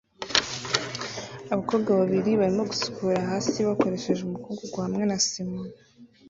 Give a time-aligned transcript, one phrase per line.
[1.53, 5.59] Abakobwa babiri barimo gusukura hasi bakoresheje umukungugu hamwe na sima